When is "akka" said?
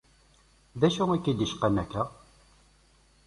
1.83-2.03